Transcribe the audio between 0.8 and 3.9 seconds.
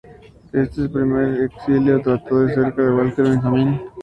primer exilio trató de cerca a Walter Benjamin.